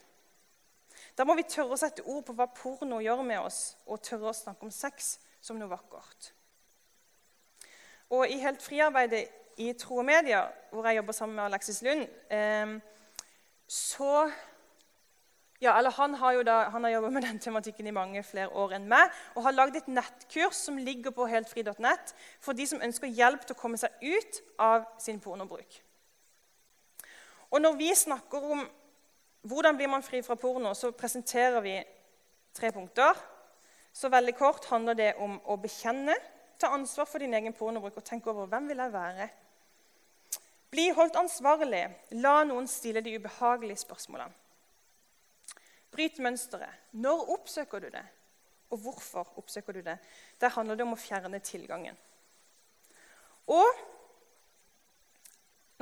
[1.19, 4.31] Da må vi tørre å sette ord på hva porno gjør med oss, og tørre
[4.31, 6.31] å snakke om sex som noe vakkert.
[8.15, 9.25] Og I Helt friarbeidet
[9.59, 12.79] i Tro og Media, hvor jeg jobber sammen med Alexis Lund, eh,
[13.67, 14.15] så
[15.63, 16.43] ja, eller Han har jo
[16.93, 20.59] jobbet med den tematikken i mange flere år enn meg og har lagd et nettkurs
[20.59, 24.89] som ligger på heltfri.net for de som ønsker hjelp til å komme seg ut av
[24.99, 25.79] sin pornobruk.
[27.53, 28.67] Og Når vi snakker om
[29.43, 31.77] hvordan blir man fri fra porno, så presenterer vi
[32.55, 33.15] tre punkter.
[33.93, 36.15] Så veldig kort handler det om å bekjenne,
[36.59, 39.31] ta ansvar for din egen pornobruk og tenke over hvem vil jeg være.
[40.71, 41.89] Bli holdt ansvarlig.
[42.23, 44.42] La noen stille de ubehagelige spørsmålene.
[45.93, 46.73] Bryt mønsteret.
[46.93, 48.05] Når oppsøker du det?
[48.73, 49.99] Og hvorfor oppsøker du det?
[50.41, 51.97] Der handler det om å fjerne tilgangen.
[53.53, 53.83] Og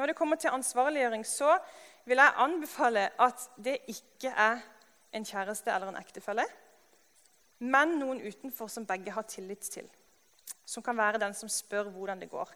[0.01, 1.59] når det kommer til ansvarliggjøring, så
[2.09, 4.62] vil jeg anbefale at det ikke er
[5.12, 6.44] en kjæreste eller en ektefelle,
[7.61, 9.88] men noen utenfor som begge har tillit til.
[10.64, 12.49] Som kan være den som spør hvordan det går.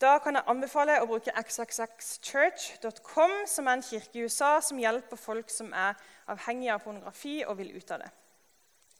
[0.00, 5.16] Da kan jeg anbefale å bruke xxxchurch.com, som er en kirke i USA som hjelper
[5.18, 5.94] folk som er
[6.32, 8.10] avhengige av pornografi og vil ut av det.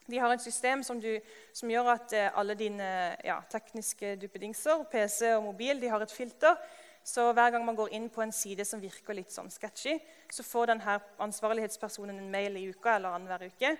[0.06, 1.14] De har et system som, du,
[1.56, 2.88] som gjør at eh, alle dine
[3.24, 6.58] ja, tekniske duppedingser, PC og mobil, de har et filter
[7.04, 9.98] så hver gang man går inn på en side som virker litt sånn sketchy,
[10.32, 13.74] så får denne ansvarlighetspersonen en mail i uka eller annenhver uke.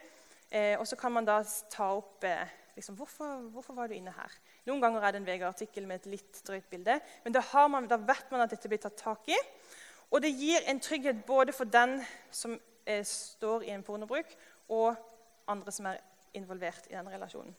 [0.51, 1.39] Eh, og så kan man da
[1.73, 4.37] ta opp eh, liksom, hvorfor, hvorfor, var du inne her?
[4.69, 6.99] Noen ganger er det en VG-artikkel med et litt drøyt bilde.
[7.25, 9.41] Men da, man, da, vet man at dette blir tatt tak i.
[10.13, 11.97] Og det gir en trygghet både for den
[12.31, 14.35] som eh, står i en pornobruk,
[14.69, 14.95] og
[15.49, 16.01] andre som er
[16.35, 17.55] involvert i den relasjonen.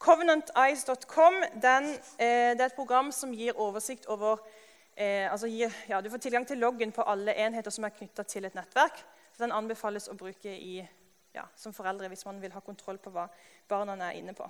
[0.00, 4.40] Covenanteyes.com eh, er et program som gir oversikt over
[4.96, 8.24] eh, altså gir, ja, Du får tilgang til loggen på alle enheter som er knytta
[8.24, 9.02] til et nettverk.
[9.32, 10.80] Så Den anbefales å bruke i,
[11.34, 13.28] ja, som foreldre hvis man vil ha kontroll på hva
[13.68, 14.48] barna er inne på.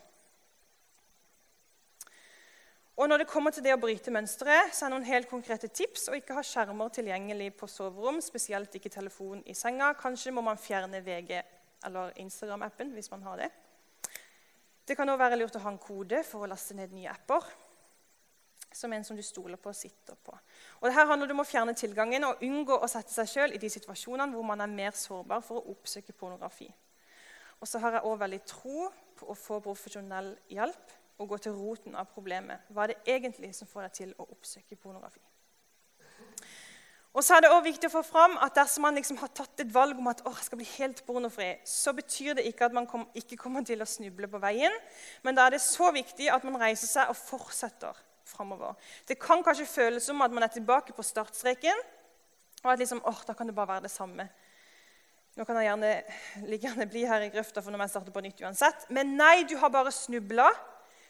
[3.00, 6.10] Og Når det kommer til det å bryte mønsteret, så er noen helt konkrete tips
[6.10, 9.94] å ikke ha skjermer tilgjengelig på soverom, spesielt ikke telefon i senga.
[9.96, 11.30] Kanskje må man fjerne VG
[11.88, 13.48] eller Instagram-appen hvis man har det.
[14.84, 17.48] Det kan også være lurt å ha en kode for å laste ned nye apper.
[18.68, 20.36] Som en som du stoler på og sitter på.
[20.82, 23.56] Og det her handler det om å fjerne tilgangen og unngå å sette seg sjøl
[23.56, 26.68] i de situasjonene hvor man er mer sårbar for å oppsøke pornografi.
[27.64, 31.52] Og så har jeg òg veldig tro på å få profesjonell hjelp og gå til
[31.56, 32.64] roten av problemet.
[32.72, 35.20] Hva er det egentlig som får deg til å oppsøke pornografi?
[37.11, 39.64] Og så er det også viktig å få fram at Dersom man liksom har tatt
[39.64, 42.87] et valg om at jeg skal bli helt pornofri, så betyr det ikke at man
[42.87, 44.76] kom, ikke kommer til å snuble på veien.
[45.26, 47.98] Men da er det så viktig at man reiser seg og fortsetter
[48.30, 48.78] framover.
[49.09, 51.83] Det kan kanskje føles som at man er tilbake på startstreken,
[52.62, 54.28] og at liksom, åh, da kan det bare være det samme.
[55.38, 55.90] Nå kan jeg gjerne,
[56.46, 58.87] like gjerne bli her i grøfta for når jeg starter på nytt uansett.
[58.92, 60.46] Men nei, du har bare snubla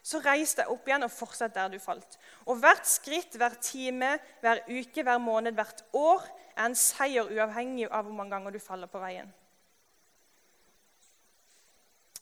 [0.02, 2.16] så reis deg opp igjen og fortsett der du falt.
[2.48, 6.24] Og Hvert skritt, hver time, hver uke, hver måned, hvert år
[6.56, 9.30] er en seier uavhengig av hvor mange ganger du faller på veien.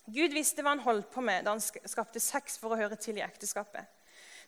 [0.09, 3.21] Gud visste hva han holdt på med da han skapte sex for å høre til
[3.21, 3.85] i ekteskapet.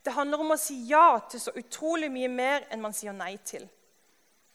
[0.01, 3.35] Det handler om å si ja til så utrolig mye mer enn man sier nei
[3.45, 3.67] til.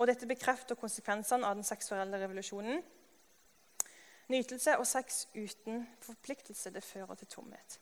[0.02, 2.82] Og dette bekrefter konsekvensene av den seksuelle revolusjonen.
[4.34, 7.78] Nytelse og sex uten forpliktelse det fører til tomhet.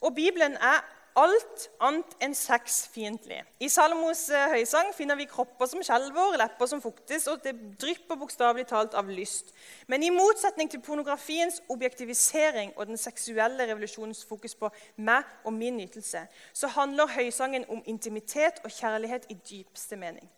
[0.00, 0.84] Og Bibelen er
[1.18, 3.40] alt annet enn sexfiendtlig.
[3.64, 8.18] I Salomos eh, høysang finner vi kropper som skjelver, lepper som fuktes, og det drypper
[8.20, 9.50] bokstavelig talt av lyst.
[9.90, 14.70] Men i motsetning til pornografiens objektivisering og den seksuelle revolusjonens fokus på
[15.02, 20.28] meg og min nytelse, så handler høysangen om intimitet og kjærlighet i dypeste mening.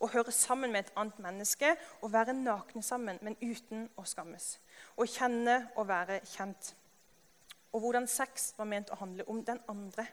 [0.00, 4.54] Å høre sammen med et annet menneske og være nakne sammen, men uten å skammes.
[4.96, 6.72] Å kjenne og være kjent
[7.72, 10.06] og hvordan sex var ment å handle om den andre.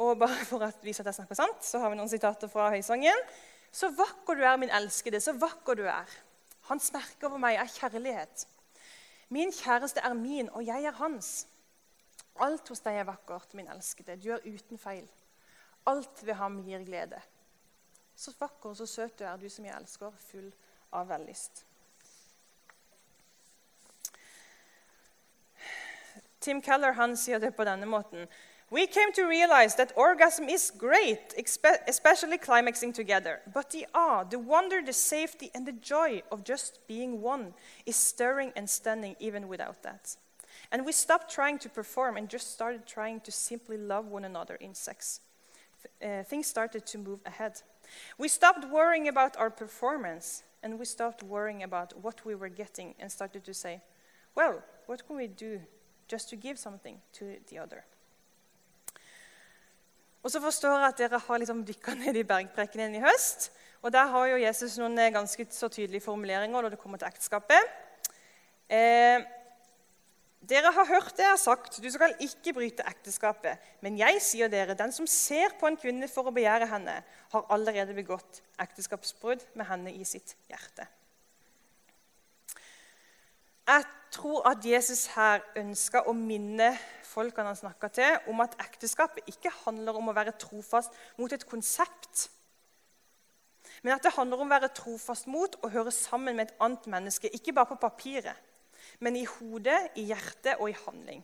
[0.00, 2.70] Og bare for å vise at jeg snakker sant, så har vi noen sitater fra
[2.72, 3.26] Høysangen.
[3.70, 6.08] Så vakker du er, min elskede, så vakker du er.
[6.70, 8.46] Hans merke over meg er kjærlighet.
[9.30, 11.44] Min kjæreste er min, og jeg er hans.
[12.40, 14.16] Alt hos deg er vakkert, min elskede.
[14.18, 15.06] Du er uten feil.
[15.90, 17.20] Alt ved ham gir glede.
[18.16, 20.48] Så vakker og så søt du er, du som jeg elsker, full
[20.96, 21.64] av vellyst.
[26.40, 28.28] Tim Keller han sier det på denne måten.
[28.70, 31.34] We came to realize that orgasm is great,
[31.88, 33.40] especially climaxing together.
[33.52, 37.52] But the awe, the wonder, the safety, and the joy of just being one
[37.84, 40.16] is stirring and stunning even without that.
[40.70, 44.54] And we stopped trying to perform and just started trying to simply love one another
[44.54, 45.20] in sex.
[46.00, 47.62] Uh, things started to move ahead.
[48.18, 52.94] We stopped worrying about our performance and we stopped worrying about what we were getting
[53.00, 53.80] and started to say,
[54.36, 55.60] well, what can we do
[56.12, 57.84] just to give something to the other.
[60.22, 63.50] Og så forstår jeg at dere har liksom dykka ned i bergprekenen i høst.
[63.82, 67.08] Og Der har jo Jesus noen eh, ganske så tydelige formuleringer når det kommer til
[67.08, 67.70] ekteskapet.
[68.68, 69.22] Eh,
[70.50, 73.60] dere har hørt det jeg har sagt, du skal ikke bryte ekteskapet.
[73.80, 77.00] Men jeg sier dere, den som ser på en kvinne for å begjære henne,
[77.32, 80.88] har allerede begått ekteskapsbrudd med henne i sitt hjerte.
[83.70, 86.72] Jeg tror at Jesus her ønska å minne
[87.06, 91.46] folkene han snakka til, om at ekteskapet ikke handler om å være trofast mot et
[91.48, 92.28] konsept,
[93.82, 96.86] men at det handler om å være trofast mot å høre sammen med et annet
[96.90, 97.30] menneske.
[97.32, 98.36] Ikke bare på papiret,
[99.00, 101.22] men i hodet, i hjertet og i handling.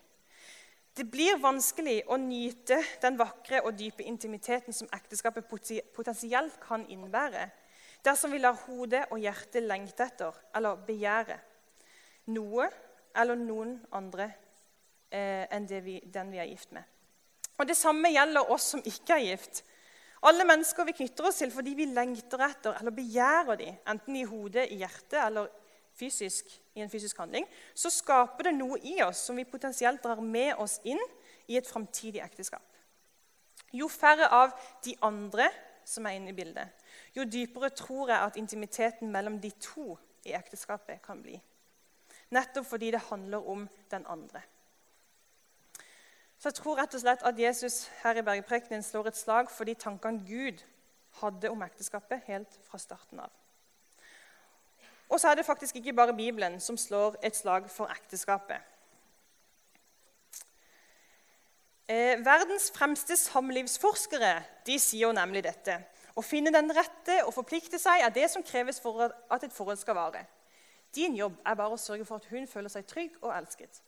[0.96, 5.44] Det blir vanskelig å nyte den vakre og dype intimiteten som ekteskapet
[5.92, 7.50] potensielt kan innebære,
[8.06, 11.36] dersom vi lar hodet og hjertet lengte etter eller begjære
[12.32, 12.68] noe
[13.16, 14.28] eller noen andre
[15.10, 16.84] eh, enn vi, den vi er gift med.
[17.56, 19.62] Og Det samme gjelder oss som ikke er gift.
[20.26, 24.24] Alle mennesker vi knytter oss til fordi vi lengter etter eller begjærer dem, enten i
[24.28, 25.48] hodet, i hjertet eller
[25.96, 30.20] fysisk, i en fysisk handling, så skaper det noe i oss som vi potensielt drar
[30.20, 31.00] med oss inn
[31.48, 32.64] i et framtidig ekteskap.
[33.72, 34.52] Jo færre av
[34.84, 35.48] de andre
[35.86, 36.68] som er inne i bildet,
[37.14, 39.94] jo dypere tror jeg at intimiteten mellom de to
[40.26, 41.38] i ekteskapet kan bli.
[42.30, 44.42] Nettopp fordi det handler om den andre.
[46.38, 49.64] Så jeg tror rett og slett at Jesus her i bergprekenen slår et slag for
[49.64, 50.62] de tankene Gud
[51.22, 53.32] hadde om ekteskapet helt fra starten av.
[55.08, 58.58] Og så er det faktisk ikke bare Bibelen som slår et slag for ekteskapet.
[61.88, 65.78] Eh, verdens fremste samlivsforskere de sier nemlig dette.
[66.18, 69.78] Å finne den rette og forplikte seg er det som kreves for at et forhold
[69.78, 70.24] skal vare.
[70.94, 73.82] Din jobb er bare å sørge for at hun føler seg trygg og elsket.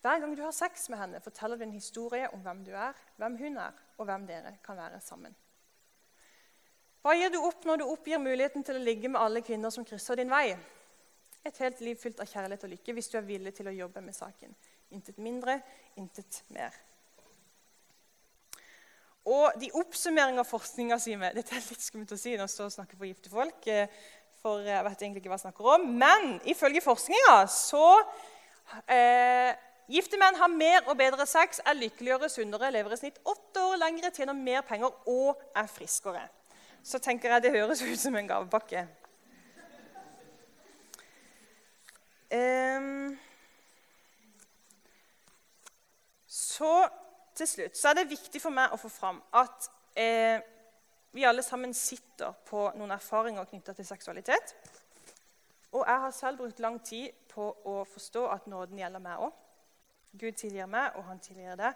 [0.00, 2.96] Hver gang du har sex med henne, forteller du en historie om hvem du er,
[3.20, 5.34] hvem hun er, og hvem dere kan være sammen.
[7.00, 9.84] Hva gir du opp når du oppgir muligheten til å ligge med alle kvinner som
[9.88, 10.52] krysser din vei?
[11.44, 14.02] Et helt liv fylt av kjærlighet og lykke hvis du er villig til å jobbe
[14.04, 14.52] med saken.
[14.96, 15.60] Intet mindre,
[16.00, 16.76] intet mer.
[19.28, 23.00] Og de oppsummeringer forskninga si med Dette er litt skummelt å si når jeg snakker
[23.00, 23.68] for gifte folk.
[24.40, 25.86] Eh, for jeg vet egentlig ikke hva jeg snakker om.
[25.86, 28.00] Men ifølge forskninga så
[28.88, 29.54] eh,
[29.90, 33.80] Gifte menn har mer og bedre sex, er lykkeligere, sunnere, lever i snitt åtte år
[33.80, 36.22] lengre, tjener mer penger og er friskere.
[36.82, 38.84] Så tenker jeg det høres ut som en gavepakke.
[42.30, 43.18] Um,
[46.28, 46.86] så
[47.34, 49.66] til slutt så er det viktig for meg å få fram at
[49.98, 50.38] eh,
[51.12, 54.54] vi alle sammen sitter på noen erfaringer knytta til seksualitet.
[55.72, 59.34] Og jeg har selv brukt lang tid på å forstå at nåden gjelder meg òg.
[60.18, 61.70] Gud tilgir meg, og han tilgir det,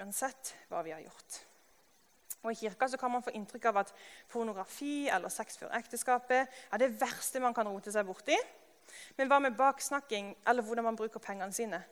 [0.00, 1.40] uansett hva vi har gjort.
[2.42, 3.92] Og I kirka så kan man få inntrykk av at
[4.32, 8.36] pornografi eller sex før ekteskapet er det verste man kan rote seg borti.
[9.18, 11.82] Men hva med baksnakking eller hvordan man bruker pengene sine?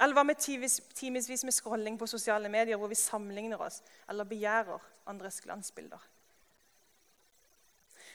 [0.00, 3.80] Eller hva med timevis med scrolling på sosiale medier hvor vi sammenligner oss
[4.10, 6.00] eller begjærer andres glansbilder?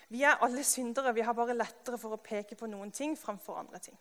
[0.08, 1.14] Vi er alle syndere.
[1.14, 3.98] Vi har bare lettere for å peke på noen ting framfor andre ting.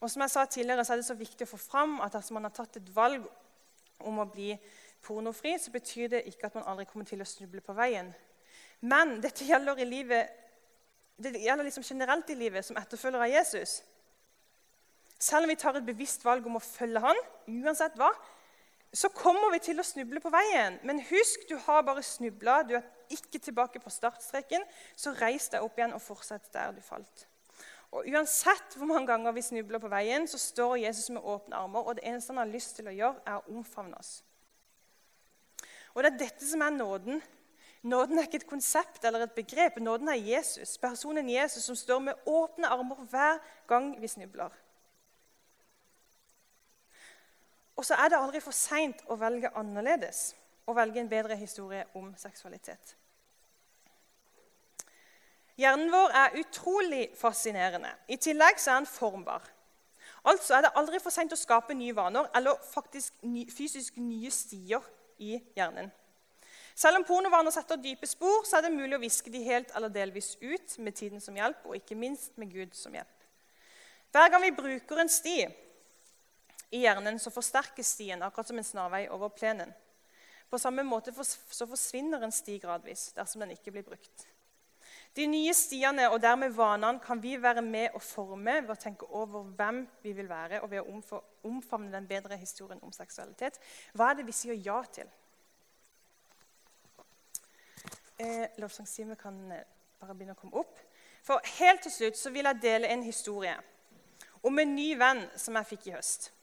[0.00, 2.36] Og som jeg sa tidligere, så er det så viktig å få fram at dersom
[2.38, 3.24] man har tatt et valg
[4.04, 4.52] om å bli
[5.04, 8.10] pornofri, så betyr det ikke at man aldri kommer til å snuble på veien.
[8.84, 10.28] Men dette gjelder, i livet,
[11.16, 13.78] det gjelder liksom generelt i livet som etterfølger av Jesus.
[15.18, 18.10] Selv om vi tar et bevisst valg om å følge han, uansett hva,
[18.94, 20.76] så kommer vi til å snuble på veien.
[20.86, 22.60] Men husk, du har bare snubla.
[22.66, 24.64] Du er ikke tilbake på startstreken.
[24.96, 27.26] Så reis deg opp igjen og fortsett der du falt.
[27.94, 31.86] Og Uansett hvor mange ganger vi snubler på veien, så står Jesus med åpne armer.
[31.86, 34.16] Og det eneste han har lyst til å gjøre, er å omfavne oss.
[35.94, 37.22] Og Det er dette som er nåden.
[37.84, 39.76] Nåden er ikke et konsept eller et begrep.
[39.78, 43.38] Nåden er Jesus, personen Jesus som står med åpne armer hver
[43.68, 44.50] gang vi snubler.
[47.76, 50.32] Og så er det aldri for seint å velge annerledes
[50.66, 52.96] og velge en bedre historie om seksualitet.
[55.56, 57.92] Hjernen vår er utrolig fascinerende.
[58.08, 59.44] I tillegg er den formbar.
[60.24, 64.32] Altså er det aldri for seint å skape nye vaner eller faktisk ny, fysisk nye
[64.34, 64.82] stier
[65.22, 65.92] i hjernen.
[66.74, 69.92] Selv om pornovaner setter dype spor, så er det mulig å viske de helt eller
[69.94, 73.28] delvis ut med tiden som hjelp, og ikke minst med Gud som hjelp.
[74.10, 75.36] Hver gang vi bruker en sti
[76.74, 79.70] i hjernen, så forsterkes stien akkurat som en snarvei over plenen.
[80.50, 84.28] På samme måte så forsvinner en sti gradvis dersom den ikke blir brukt.
[85.14, 89.06] De nye stiene og dermed vanene kan vi være med å forme ved å tenke
[89.14, 93.60] over hvem vi vil være, og ved å omfavne den bedre historien om seksualitet.
[93.94, 95.06] Hva er det vi sier ja til?
[98.18, 99.62] Eh, Lovsangsteamet kan eh,
[100.02, 100.82] bare begynne å komme opp.
[101.24, 103.54] For Helt til slutt så vil jeg dele en historie
[104.44, 106.33] om en ny venn som jeg fikk i høst.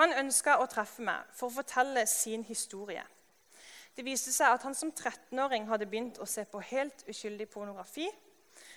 [0.00, 3.02] Han ønska å treffe meg for å fortelle sin historie.
[3.92, 8.06] Det viste seg at han som 13-åring hadde begynt å se på helt uskyldig pornografi,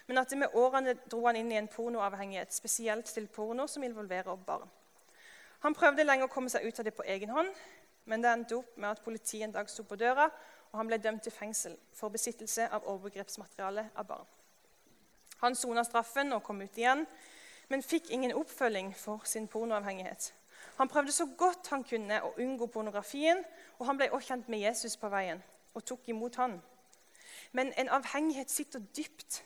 [0.09, 3.86] men at det med årene dro han inn i en pornoavhengighet, spesielt til porno som
[3.88, 4.67] involverer barn.
[5.63, 7.55] Han prøvde lenge å komme seg ut av det på egen hånd,
[8.11, 10.28] men det endte opp med at politiet en dag sto på døra,
[10.74, 14.28] og han ble dømt til fengsel for besittelse av overgrepsmateriale av barn.
[15.39, 17.07] Han sona straffen og kom ut igjen,
[17.71, 20.34] men fikk ingen oppfølging for sin pornoavhengighet.
[20.78, 23.43] Han prøvde så godt han kunne å unngå pornografien,
[23.80, 25.43] og han ble også kjent med Jesus på veien
[25.74, 26.59] og tok imot han.
[27.51, 29.43] Men en avhengighet sitter dypt.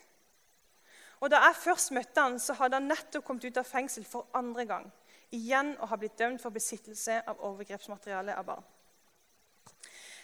[1.20, 4.28] Og Da jeg først møtte han, så hadde han nettopp kommet ut av fengsel for
[4.34, 4.92] andre gang.
[5.32, 8.64] Igjen å ha blitt dømt for besittelse av overgrepsmateriale av barn.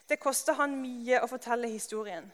[0.07, 2.31] Det kosta han mye å fortelle historien.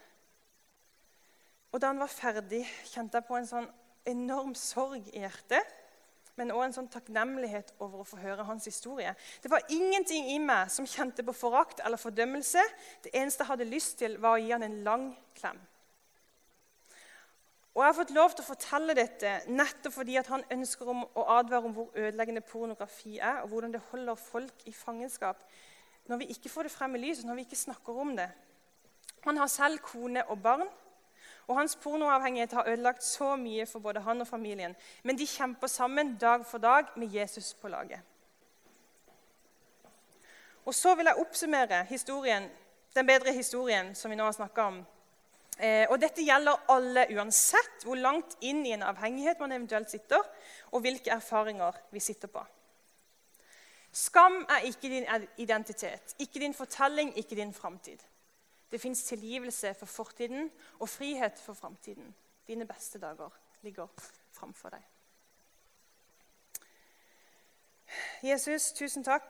[1.72, 3.70] Og Da han var ferdig, kjente jeg på en sånn
[4.06, 5.76] enorm sorg i hjertet
[6.40, 9.12] men òg en sånn takknemlighet over å få høre hans historie.
[9.44, 12.64] Det var ingenting i meg som kjente på forakt eller fordømmelse.
[13.04, 15.60] Det eneste jeg hadde lyst til, var å gi han en lang klem.
[17.76, 21.26] Og Jeg har fått lov til å fortelle dette nettopp fordi han ønsker om å
[21.38, 25.46] advare om hvor ødeleggende pornografi er, og hvordan det holder folk i fangenskap
[26.10, 28.28] når vi ikke får det frem i lyset, når vi ikke snakker om det.
[29.28, 30.66] Han har selv kone og barn.
[31.50, 34.76] Og Hans pornoavhengighet har ødelagt så mye for både han og familien.
[35.04, 38.00] Men de kjemper sammen dag for dag med Jesus på laget.
[40.66, 42.50] Og Så vil jeg oppsummere historien,
[42.96, 44.78] den bedre historien som vi nå har snakka om.
[45.60, 50.22] Eh, og Dette gjelder alle, uansett hvor langt inn i en avhengighet man eventuelt sitter,
[50.72, 52.46] og hvilke erfaringer vi sitter på.
[53.92, 57.98] Skam er ikke din identitet, ikke din fortelling, ikke din framtid.
[58.72, 62.16] Det fins tilgivelse for fortiden og frihet for framtiden.
[62.48, 63.30] Dine beste dager
[63.62, 63.88] ligger
[64.32, 64.84] framfor deg.
[68.24, 69.26] Jesus, tusen takk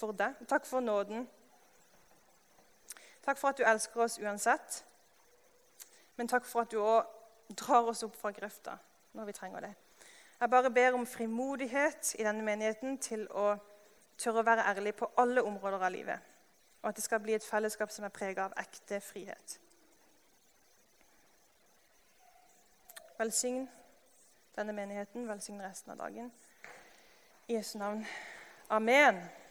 [0.00, 0.34] for det.
[0.48, 1.28] Takk for nåden.
[3.24, 4.84] Takk for at du elsker oss uansett.
[6.16, 7.06] Men takk for at du òg
[7.56, 8.76] drar oss opp fra grøfta
[9.14, 9.74] når vi trenger det.
[10.40, 13.54] Jeg bare ber om frimodighet i denne menigheten til å
[14.18, 16.32] tørre å være ærlig på alle områder av livet.
[16.82, 19.58] Og at det skal bli et fellesskap som er prega av ekte frihet.
[23.18, 23.64] Velsign
[24.56, 26.32] denne menigheten, velsign resten av dagen.
[27.48, 28.06] I Jesu navn.
[28.68, 29.43] Amen.